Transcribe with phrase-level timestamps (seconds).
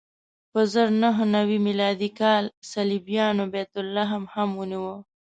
[0.51, 4.93] په زر نهه نوې میلادي کال صلیبیانو بیت لحم هم ونیو.